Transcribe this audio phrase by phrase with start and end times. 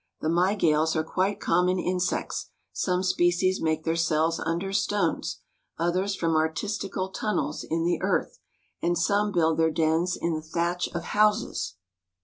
[0.19, 5.41] The Mygales are quite common insects: some species make their cells under stones,
[5.77, 8.39] others form artistical tunnels in the earth,
[8.81, 11.75] and some build their dens in the thatch of houses.